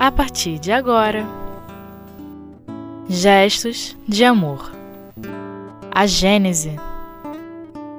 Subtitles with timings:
[0.00, 1.26] a partir de agora.
[3.06, 4.72] Gestos de amor.
[5.90, 6.74] A Gênese.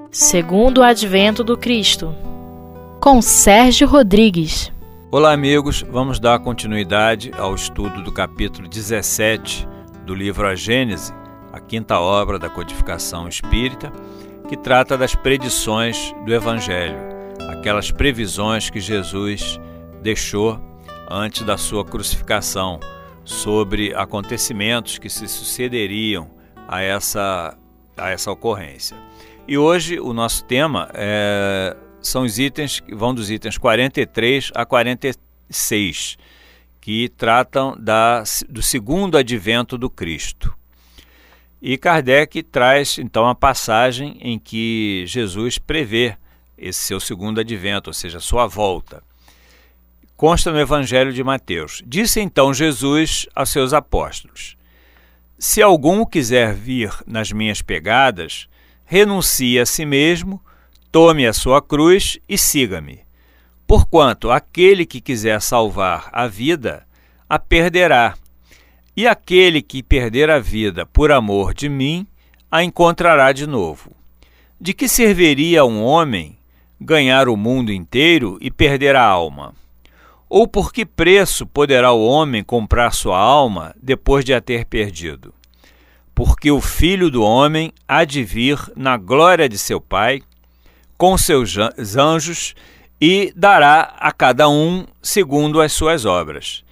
[0.09, 2.11] Segundo o advento do Cristo.
[2.99, 4.73] Com Sérgio Rodrigues.
[5.11, 5.85] Olá, amigos.
[5.91, 9.67] Vamos dar continuidade ao estudo do capítulo 17
[10.03, 11.13] do livro A Gênese,
[11.53, 13.93] a quinta obra da codificação espírita,
[14.49, 16.97] que trata das predições do Evangelho,
[17.51, 19.61] aquelas previsões que Jesus
[20.01, 20.70] deixou
[21.11, 22.79] antes da sua crucificação
[23.23, 26.29] sobre acontecimentos que se sucederiam
[26.67, 27.57] a essa,
[27.97, 28.97] a essa ocorrência.
[29.47, 34.65] E hoje o nosso tema é, são os itens que vão dos itens 43 a
[34.65, 36.17] 46,
[36.79, 40.53] que tratam da, do segundo advento do Cristo.
[41.61, 46.15] E Kardec traz então a passagem em que Jesus prevê
[46.57, 49.03] esse seu segundo advento, ou seja, sua volta.
[50.21, 51.81] Consta no Evangelho de Mateus.
[51.83, 54.55] Disse então Jesus aos seus apóstolos:
[55.39, 58.47] Se algum quiser vir nas minhas pegadas,
[58.85, 60.39] renuncie a si mesmo,
[60.91, 62.99] tome a sua cruz e siga-me.
[63.65, 66.85] Porquanto aquele que quiser salvar a vida,
[67.27, 68.13] a perderá
[68.95, 72.05] e aquele que perder a vida por amor de mim,
[72.51, 73.91] a encontrará de novo.
[74.59, 76.37] De que serviria um homem
[76.79, 79.59] ganhar o mundo inteiro e perder a alma?
[80.33, 85.33] Ou por que preço poderá o homem comprar sua alma depois de a ter perdido?
[86.15, 90.21] Porque o filho do homem há de vir na glória de seu Pai,
[90.97, 91.57] com seus
[91.97, 92.55] anjos,
[93.01, 96.63] e dará a cada um segundo as suas obras.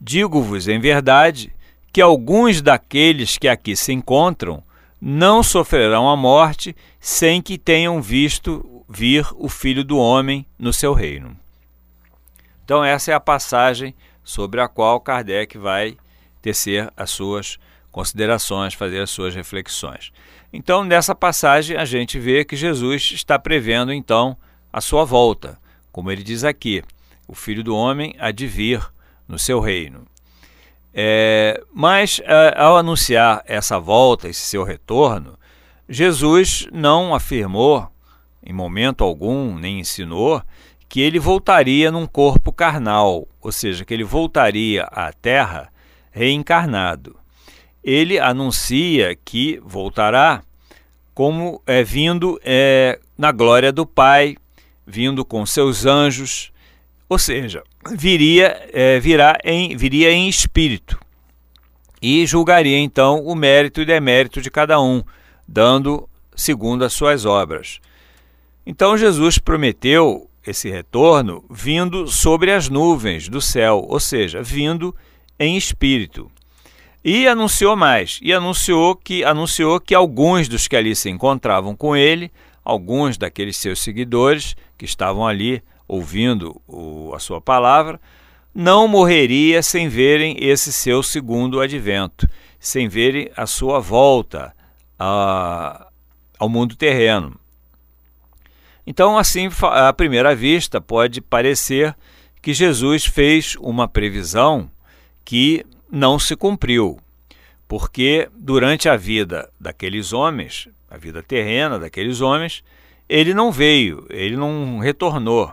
[0.00, 1.52] Digo-vos em verdade
[1.92, 4.60] que alguns daqueles que aqui se encontram
[5.00, 10.92] não sofrerão a morte sem que tenham visto vir o Filho do Homem no seu
[10.92, 11.43] reino.
[12.64, 15.98] Então, essa é a passagem sobre a qual Kardec vai
[16.40, 17.58] tecer as suas
[17.92, 20.12] considerações, fazer as suas reflexões.
[20.50, 24.36] Então, nessa passagem, a gente vê que Jesus está prevendo, então,
[24.72, 25.58] a sua volta.
[25.92, 26.82] Como ele diz aqui,
[27.28, 28.80] o Filho do Homem há de vir
[29.28, 30.06] no seu reino.
[30.92, 35.38] É, mas é, ao anunciar essa volta, esse seu retorno,
[35.88, 37.90] Jesus não afirmou
[38.44, 40.42] em momento algum, nem ensinou,
[40.88, 45.72] que ele voltaria num corpo carnal, ou seja, que ele voltaria à Terra
[46.10, 47.16] reencarnado.
[47.82, 50.42] Ele anuncia que voltará
[51.12, 54.36] como é vindo é, na glória do Pai,
[54.86, 56.52] vindo com seus anjos,
[57.08, 57.62] ou seja,
[57.96, 60.98] viria, é, virá em, viria em espírito
[62.06, 65.02] e julgaria então o mérito e demérito de cada um,
[65.48, 66.06] dando
[66.36, 67.80] segundo as suas obras.
[68.66, 74.94] Então Jesus prometeu esse retorno vindo sobre as nuvens do céu, ou seja, vindo
[75.38, 76.30] em espírito.
[77.04, 81.94] E anunciou mais, e anunciou que anunciou que alguns dos que ali se encontravam com
[81.94, 82.32] ele,
[82.64, 88.00] alguns daqueles seus seguidores que estavam ali ouvindo o, a sua palavra,
[88.54, 92.28] não morreria sem verem esse seu segundo advento,
[92.58, 94.54] sem verem a sua volta
[94.98, 95.88] a,
[96.38, 97.38] ao mundo terreno.
[98.86, 101.94] Então, assim, à primeira vista, pode parecer
[102.42, 104.70] que Jesus fez uma previsão
[105.24, 106.98] que não se cumpriu,
[107.66, 112.62] porque durante a vida daqueles homens, a vida terrena daqueles homens,
[113.08, 115.52] ele não veio, ele não retornou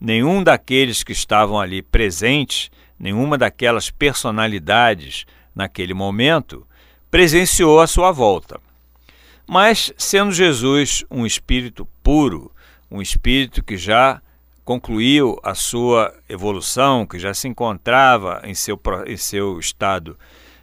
[0.00, 5.24] nenhum daqueles que estavam ali presentes, nenhuma daquelas personalidades
[5.54, 6.66] naquele momento,
[7.10, 8.60] presenciou a sua volta.
[9.46, 12.52] Mas, sendo Jesus um espírito puro,
[12.90, 14.20] um espírito que já
[14.64, 20.18] concluiu a sua evolução, que já se encontrava em seu, em seu estado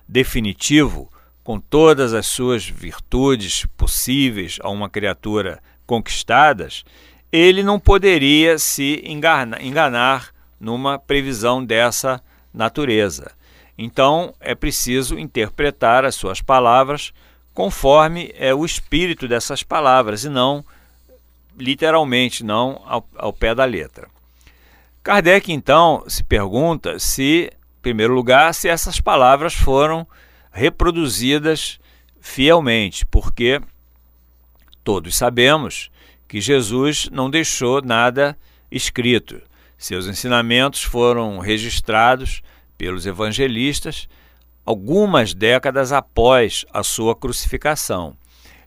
[0.08, 1.12] definitivo,
[1.44, 6.84] com todas as suas virtudes possíveis a uma criatura conquistadas,
[7.32, 10.30] ele não poderia se enganar, enganar
[10.60, 12.22] numa previsão dessa
[12.54, 13.32] natureza.
[13.78, 17.14] Então é preciso interpretar as suas palavras
[17.54, 20.64] conforme é o espírito dessas palavras e não
[21.58, 24.08] literalmente, não ao, ao pé da letra.
[25.04, 30.08] Kardec então se pergunta se, em primeiro lugar, se essas palavras foram
[30.52, 31.80] reproduzidas
[32.20, 33.62] fielmente, porque
[34.84, 35.92] todos sabemos
[36.28, 38.38] que Jesus não deixou nada
[38.72, 39.42] escrito.
[39.78, 42.42] Seus ensinamentos foram registrados
[42.78, 44.08] pelos evangelistas
[44.66, 48.18] algumas décadas após a sua crucificação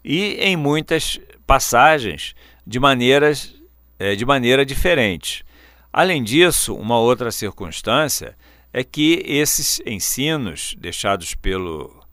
[0.04, 2.34] e em muitas passagens
[2.68, 3.54] de maneiras
[3.98, 5.42] é, de maneira diferente.
[5.90, 8.36] Além disso, uma outra circunstância
[8.70, 12.04] é que esses ensinos deixados pelo,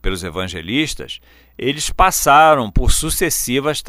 [0.00, 1.18] pelos evangelistas,
[1.58, 3.82] eles passaram por sucessivas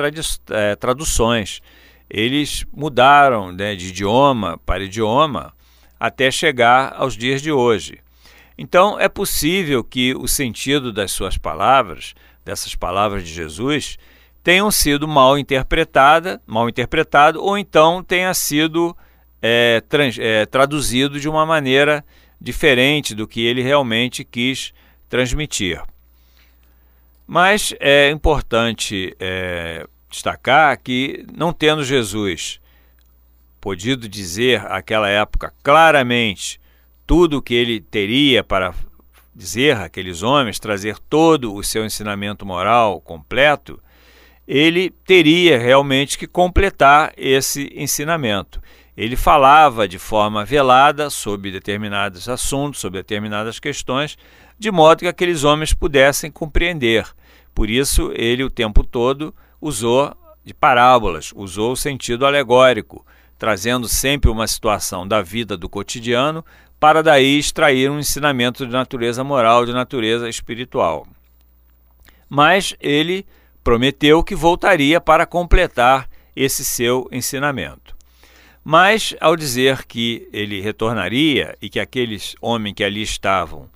[0.50, 1.62] é, traduções.
[2.10, 5.54] Eles mudaram né, de idioma para idioma
[6.00, 8.00] até chegar aos dias de hoje.
[8.58, 14.00] Então, é possível que o sentido das suas palavras, dessas palavras de Jesus,
[14.48, 18.96] tenham sido mal interpretada, mal interpretado, ou então tenha sido
[19.42, 22.02] é, trans, é, traduzido de uma maneira
[22.40, 24.74] diferente do que ele realmente quis
[25.10, 25.84] transmitir.
[27.28, 32.62] Mas é importante é, destacar que, não tendo Jesus
[33.60, 36.58] podido dizer àquela época claramente
[37.06, 38.74] tudo o que ele teria para
[39.36, 43.78] dizer àqueles homens, trazer todo o seu ensinamento moral completo,
[44.48, 48.62] ele teria realmente que completar esse ensinamento.
[48.96, 54.18] Ele falava de forma velada sobre determinados assuntos, sobre determinadas questões,
[54.58, 57.06] de modo que aqueles homens pudessem compreender.
[57.54, 63.06] Por isso, ele o tempo todo usou de parábolas, usou o sentido alegórico,
[63.38, 66.44] trazendo sempre uma situação da vida do cotidiano
[66.80, 71.06] para daí extrair um ensinamento de natureza moral, de natureza espiritual.
[72.30, 73.26] Mas ele
[73.68, 77.98] prometeu que voltaria para completar esse seu ensinamento.
[78.64, 83.70] Mas, ao dizer que ele retornaria e que aqueles homens que ali estavam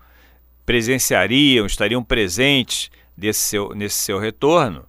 [0.65, 2.89] presenciariam, estariam presentes
[3.33, 4.85] seu, nesse seu retorno,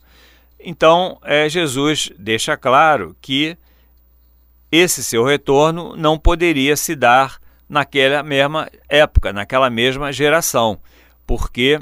[0.60, 3.58] então é, Jesus deixa claro que
[4.70, 10.78] esse seu retorno não poderia se dar naquela mesma época, naquela mesma geração,
[11.26, 11.81] porque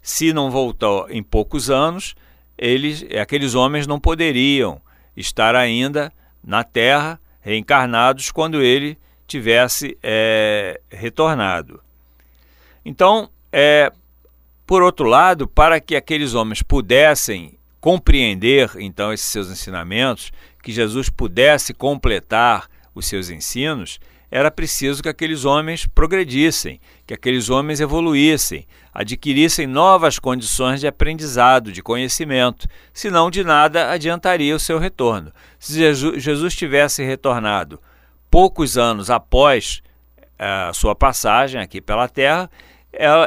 [0.00, 2.14] se não voltou em poucos anos,
[2.62, 4.80] eles, aqueles homens não poderiam
[5.16, 6.12] estar ainda
[6.44, 11.82] na terra reencarnados quando ele tivesse é, retornado.
[12.84, 13.92] Então, é,
[14.64, 20.30] por outro lado, para que aqueles homens pudessem compreender então esses seus ensinamentos,
[20.62, 23.98] que Jesus pudesse completar os seus ensinos,
[24.30, 26.80] era preciso que aqueles homens progredissem,
[27.12, 34.56] que aqueles homens evoluíssem, adquirissem novas condições de aprendizado, de conhecimento, senão de nada adiantaria
[34.56, 35.30] o seu retorno.
[35.58, 35.78] Se
[36.18, 37.78] Jesus tivesse retornado
[38.30, 39.82] poucos anos após
[40.38, 42.50] eh, a sua passagem aqui pela Terra,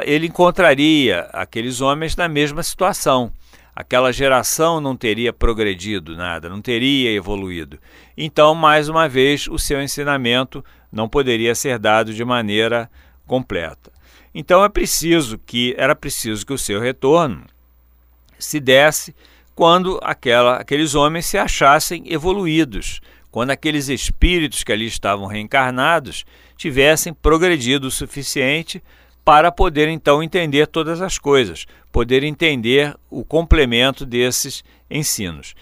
[0.04, 3.32] ele encontraria aqueles homens na mesma situação
[3.74, 7.78] aquela geração não teria progredido nada, não teria evoluído.
[8.16, 12.90] Então, mais uma vez, o seu ensinamento não poderia ser dado de maneira
[13.26, 13.92] completa.
[14.34, 17.44] Então é preciso que era preciso que o seu retorno
[18.38, 19.14] se desse
[19.54, 23.00] quando aquela, aqueles homens se achassem evoluídos,
[23.30, 26.26] quando aqueles espíritos que ali estavam reencarnados
[26.56, 28.82] tivessem progredido o suficiente
[29.24, 35.54] para poder então entender todas as coisas, poder entender o complemento desses ensinos,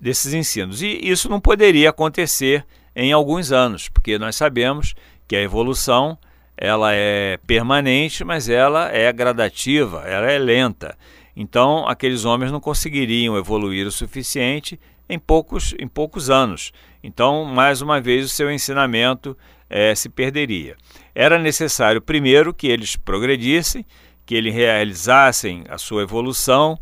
[0.00, 0.82] desses ensinos.
[0.82, 4.94] E isso não poderia acontecer em alguns anos, porque nós sabemos
[5.26, 6.18] que a evolução
[6.60, 10.98] ela é permanente, mas ela é gradativa, ela é lenta.
[11.36, 14.78] Então, aqueles homens não conseguiriam evoluir o suficiente
[15.08, 16.72] em poucos, em poucos anos.
[17.02, 19.38] Então, mais uma vez, o seu ensinamento
[19.70, 20.76] é, se perderia.
[21.14, 23.86] Era necessário, primeiro, que eles progredissem,
[24.26, 26.76] que eles realizassem a sua evolução,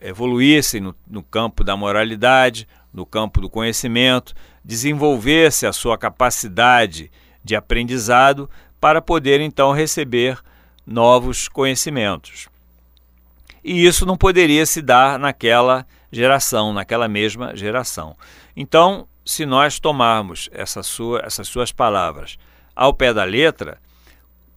[0.00, 4.32] evoluíssem no, no campo da moralidade, no campo do conhecimento,
[4.64, 7.10] desenvolvesse a sua capacidade
[7.42, 8.48] de aprendizado
[8.80, 10.38] para poder então receber
[10.86, 12.48] novos conhecimentos.
[13.62, 18.16] E isso não poderia se dar naquela geração, naquela mesma geração.
[18.56, 22.38] Então, se nós tomarmos essa sua, essas suas palavras
[22.74, 23.78] ao pé da letra,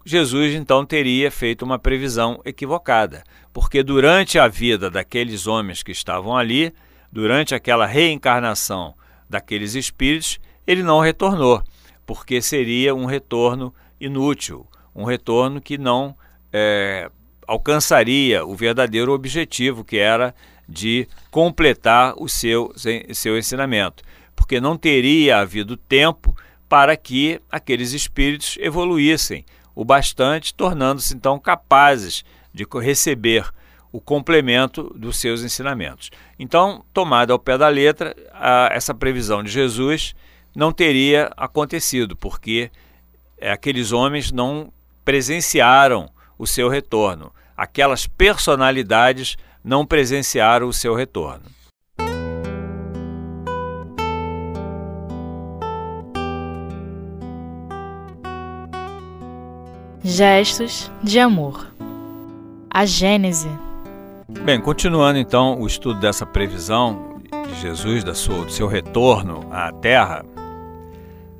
[0.06, 6.38] Jesus então teria feito uma previsão equivocada, porque durante a vida daqueles homens que estavam
[6.38, 6.74] ali,
[7.12, 8.96] durante aquela reencarnação
[9.30, 11.62] daqueles espíritos, ele não retornou,
[12.06, 16.15] porque seria um retorno inútil, um retorno que não
[16.51, 17.10] é,
[17.48, 20.36] alcançaria o verdadeiro objetivo, que era
[20.67, 22.74] de completar o seu,
[23.13, 24.03] seu ensinamento
[24.41, 26.36] porque não teria havido tempo
[26.67, 33.48] para que aqueles espíritos evoluíssem o bastante, tornando-se então capazes de receber
[33.91, 36.10] o complemento dos seus ensinamentos.
[36.39, 40.15] Então, tomada ao pé da letra, a, essa previsão de Jesus
[40.55, 42.72] não teria acontecido, porque
[43.50, 44.72] aqueles homens não
[45.04, 51.46] presenciaram o seu retorno, aquelas personalidades não presenciaram o seu retorno.
[60.04, 61.72] Gestos de amor.
[62.70, 63.50] A Gênese.
[64.44, 69.72] Bem, continuando então o estudo dessa previsão de Jesus, da sua, do seu retorno à
[69.72, 70.26] Terra,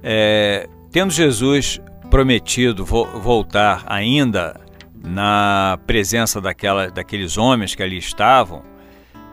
[0.03, 4.59] é, tendo Jesus prometido vo voltar ainda
[5.01, 8.63] na presença daquela, daqueles homens que ali estavam,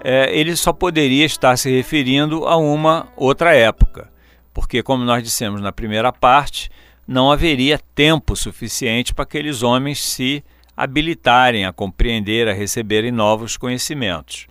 [0.02, 4.08] é, ele só poderia estar se referindo a uma outra época,
[4.54, 6.70] porque, como nós dissemos na primeira parte,
[7.06, 10.44] não haveria tempo suficiente para aqueles homens se
[10.76, 14.46] habilitarem a compreender, a receberem novos conhecimentos.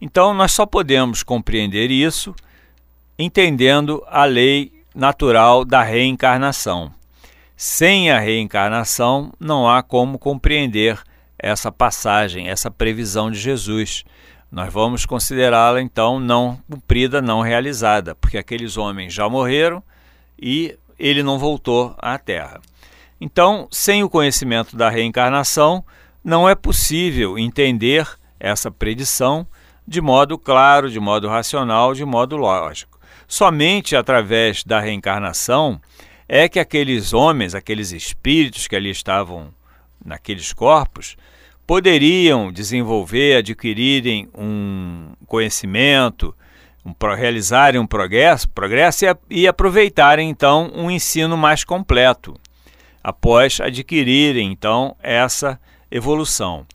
[0.00, 2.34] Então, nós só podemos compreender isso
[3.18, 6.92] entendendo a lei natural da reencarnação.
[7.56, 11.00] Sem a reencarnação, não há como compreender
[11.38, 14.04] essa passagem, essa previsão de Jesus.
[14.50, 19.82] Nós vamos considerá-la então não cumprida, não realizada, porque aqueles homens já morreram
[20.40, 22.60] e ele não voltou à Terra.
[23.20, 25.84] Então, sem o conhecimento da reencarnação,
[26.24, 28.08] não é possível entender
[28.40, 29.46] essa predição
[29.86, 32.98] de modo claro, de modo racional, de modo lógico.
[33.28, 35.80] Somente através da reencarnação
[36.36, 39.54] é que aqueles homens, aqueles espíritos que ali estavam
[40.04, 41.16] naqueles corpos,
[41.64, 46.34] poderiam desenvolver, adquirirem um conhecimento,
[46.84, 52.34] um, realizarem um progresso, progresso e, e aproveitarem então um ensino mais completo,
[53.00, 55.56] após adquirirem então essa
[55.88, 56.66] evolução.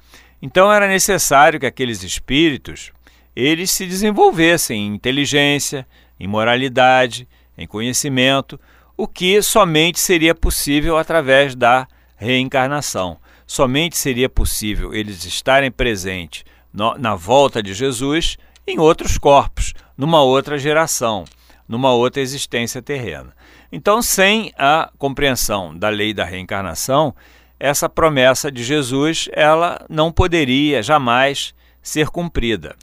[0.41, 2.93] Então era necessário que aqueles espíritos
[3.35, 5.85] eles se desenvolvessem em inteligência,
[6.17, 8.57] em moralidade, em conhecimento,
[8.99, 11.87] o que somente seria possível através da
[12.17, 13.17] reencarnação.
[13.47, 18.37] Somente seria possível eles estarem presentes na volta de Jesus
[18.67, 21.23] em outros corpos, numa outra geração,
[21.65, 23.33] numa outra existência terrena.
[23.71, 27.15] Então, sem a compreensão da lei da reencarnação,
[27.57, 32.75] essa promessa de Jesus ela não poderia jamais ser cumprida.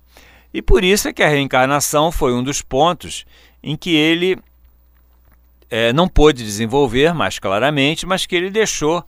[0.54, 3.26] E por isso é que a reencarnação foi um dos pontos
[3.62, 4.38] em que ele
[5.70, 9.04] é, não pôde desenvolver mais claramente, mas que ele deixou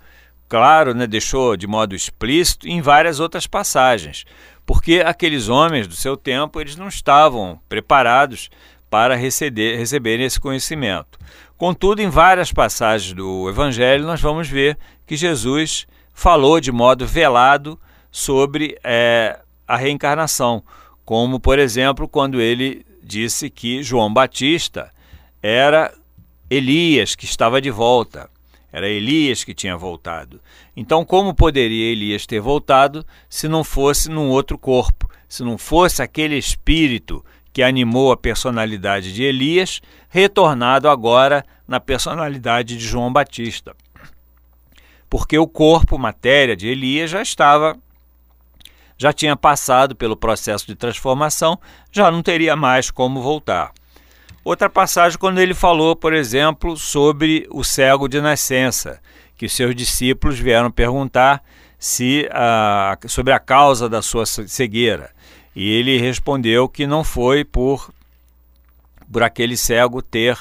[0.48, 4.24] claro, né, deixou de modo explícito em várias outras passagens
[4.68, 8.50] porque aqueles homens do seu tempo eles não estavam preparados
[8.90, 11.18] para receber, receberem esse conhecimento.
[11.56, 17.80] Contudo, em várias passagens do Evangelho, nós vamos ver que Jesus falou de modo velado
[18.12, 20.62] sobre é, a reencarnação,
[21.02, 24.92] como, por exemplo, quando ele disse que João Batista
[25.42, 25.94] era
[26.50, 28.31] Elias que estava de volta.
[28.73, 30.40] Era Elias que tinha voltado.
[30.76, 36.02] Então, como poderia Elias ter voltado se não fosse num outro corpo, se não fosse
[36.02, 43.75] aquele espírito que animou a personalidade de Elias, retornado agora na personalidade de João Batista?
[45.09, 47.78] Porque o corpo, matéria de Elias já estava
[48.99, 51.59] já tinha passado pelo processo de transformação,
[51.93, 53.73] já não teria mais como voltar.
[54.45, 59.00] Outra passagem, quando ele falou, por exemplo, sobre o cego de nascença,
[59.37, 61.42] que seus discípulos vieram perguntar
[61.78, 65.11] se a, sobre a causa da sua cegueira.
[65.54, 67.90] E ele respondeu que não foi por,
[69.11, 70.38] por aquele cego ter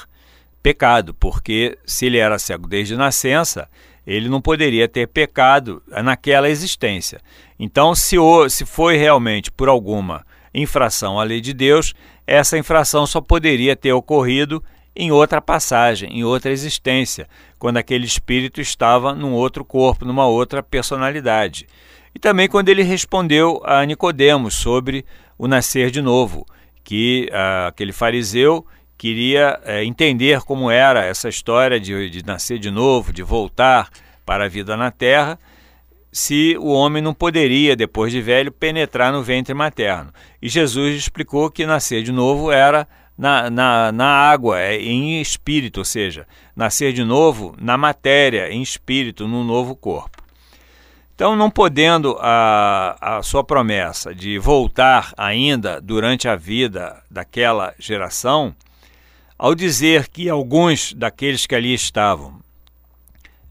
[0.62, 3.68] pecado, porque se ele era cego desde nascença,
[4.06, 7.20] ele não poderia ter pecado naquela existência.
[7.58, 8.16] Então, se,
[8.48, 10.24] se foi realmente por alguma
[10.54, 11.94] infração à lei de Deus,
[12.28, 14.62] essa infração só poderia ter ocorrido
[14.94, 17.26] em outra passagem, em outra existência,
[17.58, 21.66] quando aquele espírito estava num outro corpo, numa outra personalidade.
[22.14, 25.06] E também quando ele respondeu a Nicodemos sobre
[25.38, 26.44] o nascer de novo,
[26.84, 28.66] que uh, aquele fariseu
[28.98, 33.88] queria uh, entender como era essa história de, de nascer de novo, de voltar
[34.26, 35.38] para a vida na terra,
[36.10, 40.12] se o homem não poderia, depois de velho, penetrar no ventre materno.
[40.40, 45.78] E Jesus explicou que nascer de novo era na, na, na água, é, em espírito,
[45.78, 50.22] ou seja, nascer de novo na matéria, em espírito, num novo corpo.
[51.14, 58.54] Então, não podendo a, a sua promessa de voltar ainda durante a vida daquela geração,
[59.36, 62.37] ao dizer que alguns daqueles que ali estavam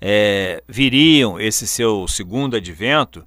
[0.02, 3.26] é, viriam esse seu segundo advento,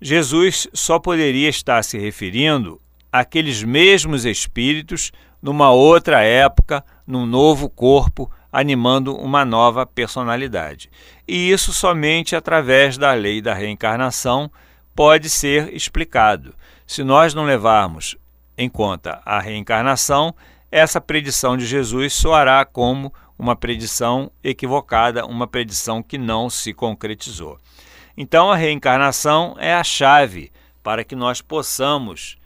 [0.00, 2.80] Jesus só poderia estar se referindo
[3.10, 10.90] àqueles mesmos espíritos numa outra época, num novo corpo, animando uma nova personalidade.
[11.26, 14.50] E isso somente através da lei da reencarnação
[14.94, 16.54] pode ser explicado.
[16.86, 18.16] Se nós não levarmos
[18.56, 20.34] em conta a reencarnação,
[20.70, 27.58] essa predição de Jesus soará como uma predição equivocada, uma predição que não se concretizou.
[28.16, 32.38] Então, a reencarnação é a chave para que nós possamos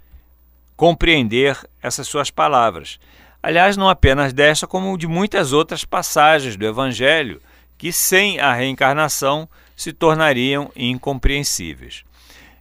[0.75, 2.99] compreender essas suas palavras.
[3.43, 7.43] Aliás, não apenas desta, como de muitas outras passagens do Evangelho
[7.77, 12.05] que, sem a reencarnação, se tornariam incompreensíveis.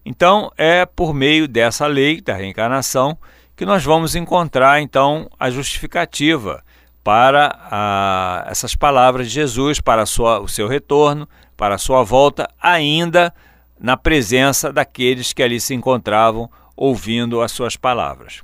[0.06, 3.18] Então, é por meio dessa lei da reencarnação
[3.56, 6.64] que nós vamos encontrar então a justificativa
[7.05, 12.50] para a, essas palavras de Jesus, para sua, o seu retorno, para a sua volta,
[12.59, 13.31] ainda
[13.79, 18.41] na presença daqueles que ali se encontravam ouvindo as suas palavras.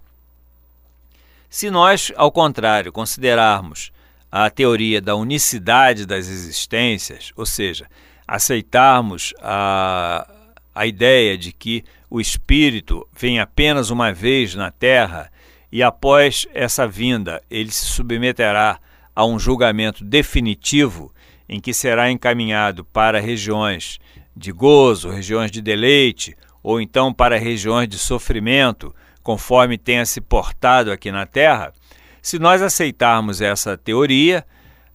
[1.50, 3.92] Se nós, ao contrário, considerarmos
[4.32, 7.88] a teoria da unicidade das existências, ou seja,
[8.28, 10.30] aceitarmos a,
[10.76, 15.31] a ideia de que o espírito vem apenas uma vez na Terra
[15.72, 18.80] e após essa vinda ele se submeterá
[19.16, 21.14] a um julgamento definitivo
[21.48, 24.00] em que será encaminhado para regiões
[24.36, 30.92] de gozo, regiões de deleite, ou então para regiões de sofrimento, conforme tenha se portado
[30.92, 31.74] aqui na Terra,
[32.22, 34.46] se nós aceitarmos essa teoria,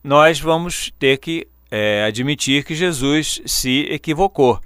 [0.02, 4.60] nós vamos ter que é, admitir que Jesus se equivocou,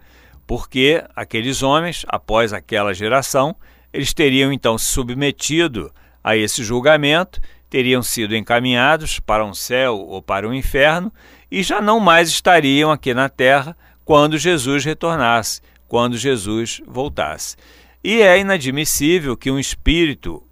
[0.47, 3.57] porque aqueles homens, após aquela geração,
[3.93, 5.93] eles teriam então se submetido
[6.23, 11.13] a esse julgamento, teriam sido encaminhados para um céu ou para um inferno
[11.51, 17.57] e já não mais estariam aqui na terra quando Jesus retornasse, quando Jesus voltasse.
[18.03, 20.43] E é inadmissível que um espírito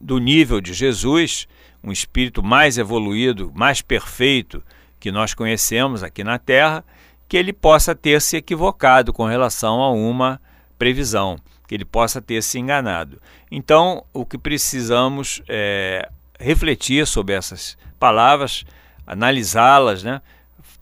[0.00, 1.46] do nível de Jesus,
[1.84, 4.62] um espírito mais evoluído, mais perfeito
[4.98, 6.84] que nós conhecemos aqui na Terra,
[7.28, 10.40] que ele possa ter se equivocado com relação a uma
[10.78, 11.38] previsão,
[11.70, 13.22] que ele possa ter se enganado.
[13.48, 18.64] Então, o que precisamos é refletir sobre essas palavras,
[19.06, 20.20] analisá-las, né?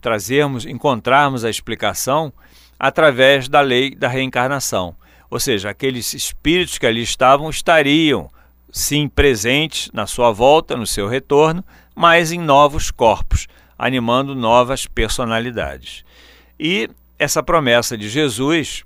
[0.01, 2.33] trazermos, encontrarmos a explicação
[2.79, 4.95] através da lei da reencarnação.
[5.29, 8.27] Ou seja, aqueles espíritos que ali estavam estariam
[8.71, 11.63] sim presentes na sua volta, no seu retorno,
[11.93, 13.45] mas em novos corpos,
[13.77, 16.03] animando novas personalidades.
[16.59, 18.83] E essa promessa de Jesus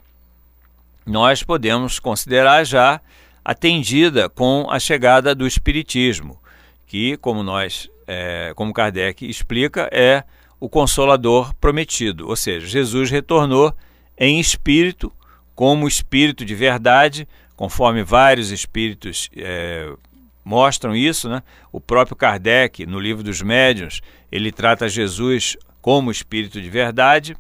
[1.06, 3.02] nós podemos considerar já
[3.44, 6.42] atendida com a chegada do Espiritismo,
[6.88, 10.24] que, como nós, é, como Kardec explica, é
[10.60, 13.74] o Consolador prometido, ou seja, Jesus retornou
[14.18, 15.12] em espírito,
[15.54, 19.92] como espírito de verdade, conforme vários espíritos é,
[20.44, 21.44] mostram isso, né?
[21.72, 27.36] O próprio Kardec, no livro dos Médiuns, ele trata Jesus como espírito de verdade,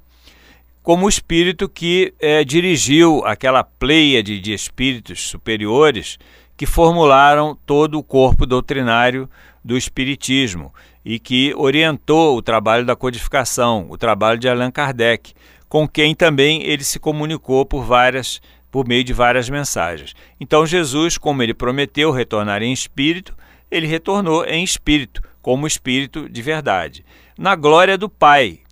[0.83, 6.19] como o espírito que é, dirigiu aquela pleia de, de espíritos superiores
[6.57, 9.29] que formularam todo o corpo doutrinário
[9.63, 15.33] do Espiritismo e que orientou o trabalho da codificação, o trabalho de Allan Kardec,
[15.69, 20.15] com quem também ele se comunicou por várias por meio de várias mensagens.
[20.39, 23.35] Então Jesus, como ele prometeu retornar em espírito,
[23.69, 27.05] ele retornou em espírito, como espírito de verdade,
[27.37, 28.62] na glória do Pai.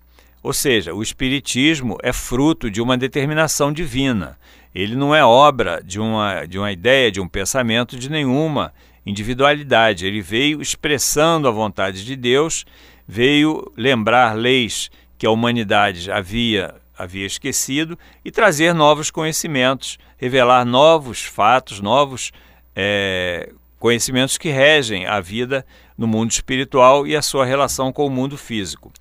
[0.44, 4.38] Ou seja, o espiritismo é fruto de uma determinação divina.
[4.74, 8.74] Ele não é obra de uma, de uma ideia, de um pensamento de nenhuma
[9.06, 10.06] individualidade.
[10.06, 12.66] Ele veio expressando a vontade de Deus,
[13.08, 21.22] veio lembrar leis que a humanidade havia, havia esquecido e trazer novos conhecimentos, revelar novos
[21.22, 22.32] fatos, novos
[22.76, 25.66] é, conhecimentos que regem a vida
[25.98, 28.92] no mundo espiritual e a sua relação com o mundo físico.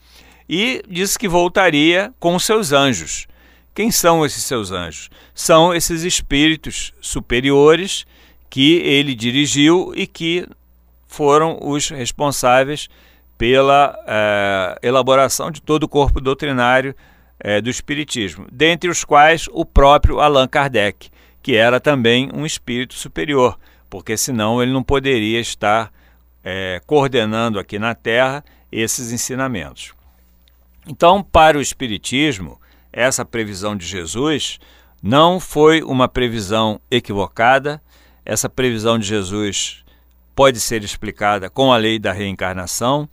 [0.52, 3.28] E disse que voltaria com seus anjos.
[3.72, 5.08] Quem são esses seus anjos?
[5.32, 8.04] São esses espíritos superiores
[8.50, 10.44] que ele dirigiu e que
[11.06, 12.88] foram os responsáveis
[13.38, 16.96] pela eh, elaboração de todo o corpo doutrinário
[17.38, 21.10] eh, do Espiritismo, dentre os quais o próprio Allan Kardec,
[21.40, 23.56] que era também um espírito superior,
[23.88, 25.92] porque senão ele não poderia estar
[26.42, 29.92] eh, coordenando aqui na Terra esses ensinamentos.
[30.90, 32.60] Então, para o Espiritismo,
[32.92, 34.58] essa previsão de Jesus
[35.00, 37.80] não foi uma previsão equivocada,
[38.24, 39.84] essa previsão de Jesus
[40.34, 43.08] pode ser explicada com a lei da reencarnação.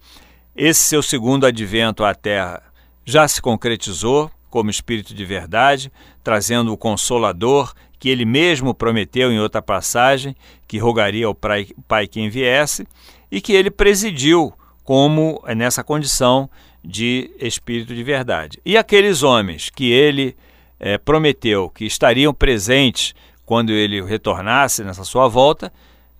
[0.55, 2.63] Esse seu segundo advento à Terra
[3.05, 5.91] já se concretizou como Espírito de verdade,
[6.23, 10.35] trazendo o Consolador que ele mesmo prometeu em outra passagem,
[10.67, 12.87] que rogaria ao Pai que enviesse,
[13.29, 14.51] e que ele presidiu
[14.83, 16.49] como nessa condição
[16.83, 18.59] de Espírito de verdade.
[18.65, 20.35] E aqueles homens que ele
[20.79, 23.13] é, prometeu que estariam presentes
[23.45, 25.71] quando ele retornasse nessa sua volta,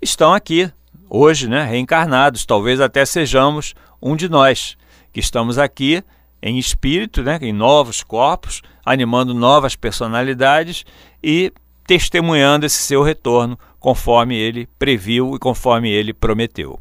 [0.01, 0.71] estão aqui,
[1.09, 4.77] hoje, né, reencarnados, talvez até sejamos um de nós,
[5.11, 6.03] que estamos aqui
[6.41, 10.85] em espírito, né, em novos corpos, animando novas personalidades
[11.21, 11.51] e
[11.85, 16.79] testemunhando esse seu retorno conforme ele previu e conforme ele prometeu.